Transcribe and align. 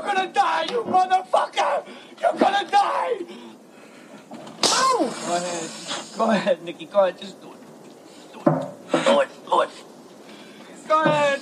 You're 0.00 0.14
gonna 0.14 0.32
die, 0.32 0.66
you 0.70 0.82
motherfucker! 0.84 1.84
You're 2.22 2.32
gonna 2.32 2.64
die! 2.70 3.20
Ow! 4.64 4.98
Go 5.26 5.36
ahead. 5.36 5.70
Go 6.16 6.30
ahead, 6.30 6.62
Nicky. 6.62 6.86
Go 6.86 7.00
ahead. 7.00 7.20
Just 7.20 7.38
do 7.42 7.48
it. 7.52 7.60
Do 8.32 8.50
it. 8.50 9.04
Do 9.04 9.20
it. 9.20 9.28
Do 9.50 9.60
it. 9.60 9.70
Go 10.88 11.02
ahead. 11.02 11.40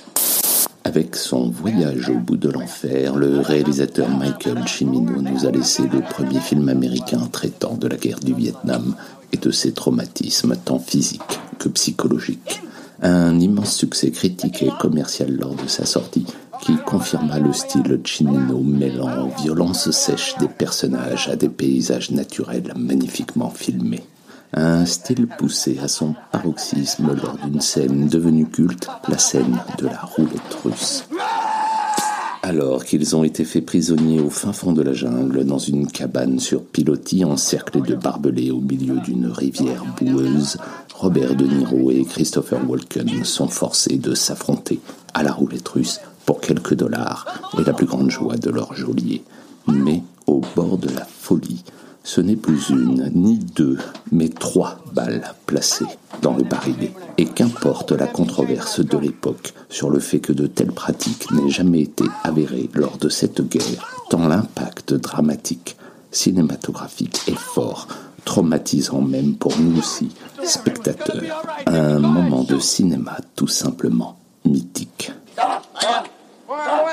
Avec 0.83 1.15
son 1.15 1.49
voyage 1.49 2.09
au 2.09 2.15
bout 2.15 2.35
de 2.35 2.49
l'enfer, 2.49 3.15
le 3.15 3.39
réalisateur 3.39 4.09
Michael 4.09 4.67
Cimino 4.67 5.21
nous 5.21 5.45
a 5.45 5.51
laissé 5.51 5.83
le 5.83 6.01
premier 6.01 6.41
film 6.41 6.67
américain 6.67 7.29
traitant 7.31 7.75
de 7.75 7.87
la 7.87 7.95
guerre 7.95 8.19
du 8.19 8.33
Vietnam 8.33 8.95
et 9.31 9.37
de 9.37 9.51
ses 9.51 9.71
traumatismes 9.71 10.57
tant 10.57 10.79
physiques 10.79 11.39
que 11.59 11.69
psychologiques. 11.69 12.61
Un 13.01 13.39
immense 13.39 13.73
succès 13.73 14.11
critique 14.11 14.63
et 14.63 14.71
commercial 14.81 15.31
lors 15.31 15.55
de 15.55 15.67
sa 15.67 15.85
sortie 15.85 16.25
qui 16.61 16.77
confirma 16.77 17.39
le 17.39 17.53
style 17.53 17.99
Cimino 18.05 18.59
mêlant 18.61 19.29
violence 19.41 19.91
sèche 19.91 20.35
des 20.39 20.47
personnages 20.47 21.29
à 21.29 21.35
des 21.35 21.49
paysages 21.49 22.11
naturels 22.11 22.73
magnifiquement 22.75 23.49
filmés. 23.49 24.03
Un 24.53 24.85
style 24.85 25.27
poussé 25.27 25.79
à 25.81 25.87
son 25.87 26.15
paroxysme 26.31 27.15
lors 27.21 27.37
d'une 27.37 27.61
scène 27.61 28.07
devenue 28.07 28.47
culte, 28.47 28.87
la 29.07 29.17
scène 29.17 29.59
de 29.77 29.85
la 29.85 30.01
roulette 30.01 30.57
russe. 30.63 31.05
Alors 32.41 32.83
qu'ils 32.83 33.15
ont 33.15 33.23
été 33.23 33.45
faits 33.45 33.65
prisonniers 33.65 34.21
au 34.21 34.29
fin 34.29 34.53
fond 34.53 34.71
de 34.71 34.81
la 34.81 34.93
jungle, 34.93 35.45
dans 35.45 35.59
une 35.59 35.85
cabane 35.85 36.39
sur 36.39 36.63
pilotis 36.63 37.23
encerclée 37.23 37.81
de 37.81 37.95
barbelés 37.95 38.49
au 38.49 38.59
milieu 38.59 38.95
d'une 39.01 39.27
rivière 39.27 39.83
boueuse, 40.01 40.57
Robert 40.95 41.35
De 41.35 41.45
Niro 41.45 41.91
et 41.91 42.05
Christopher 42.05 42.59
Walken 42.67 43.23
sont 43.23 43.49
forcés 43.49 43.97
de 43.97 44.15
s'affronter 44.15 44.79
à 45.13 45.21
la 45.21 45.31
roulette 45.31 45.67
russe 45.67 45.99
pour 46.29 46.41
quelques 46.41 46.75
dollars 46.75 47.25
et 47.57 47.63
la 47.63 47.73
plus 47.73 47.87
grande 47.87 48.11
joie 48.11 48.37
de 48.37 48.51
leur 48.51 48.75
geôlier. 48.75 49.23
Mais 49.65 50.03
au 50.27 50.41
bord 50.55 50.77
de 50.77 50.87
la 50.89 51.03
folie, 51.03 51.63
ce 52.03 52.21
n'est 52.21 52.35
plus 52.35 52.69
une 52.69 53.11
ni 53.15 53.39
deux, 53.39 53.79
mais 54.11 54.29
trois 54.29 54.77
balles 54.93 55.33
placées 55.47 55.87
dans 56.21 56.35
le 56.35 56.43
barillet. 56.43 56.93
Et 57.17 57.25
qu'importe 57.25 57.93
la 57.93 58.05
controverse 58.05 58.79
de 58.79 58.95
l'époque 58.99 59.55
sur 59.69 59.89
le 59.89 59.99
fait 59.99 60.19
que 60.19 60.31
de 60.31 60.45
telles 60.45 60.71
pratiques 60.71 61.31
n'aient 61.31 61.49
jamais 61.49 61.81
été 61.81 62.03
avérées 62.23 62.69
lors 62.75 62.97
de 62.97 63.09
cette 63.09 63.41
guerre, 63.41 63.89
tant 64.11 64.27
l'impact 64.27 64.93
dramatique, 64.93 65.77
cinématographique 66.11 67.21
est 67.25 67.39
fort, 67.39 67.87
traumatisant 68.23 69.01
même 69.01 69.33
pour 69.33 69.57
nous 69.57 69.79
aussi, 69.79 70.09
spectateurs. 70.43 71.23
Un 71.65 71.97
moment 71.97 72.43
de 72.43 72.59
cinéma 72.59 73.17
tout 73.35 73.47
simplement 73.47 74.19
mythique. 74.45 75.11